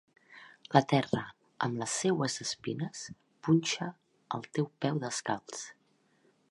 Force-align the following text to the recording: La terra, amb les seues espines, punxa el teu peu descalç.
La 0.75 0.81
terra, 0.93 1.19
amb 1.67 1.77
les 1.81 1.97
seues 2.03 2.39
espines, 2.47 3.05
punxa 3.49 3.91
el 4.39 4.49
teu 4.59 4.71
peu 4.87 5.03
descalç. 5.07 5.65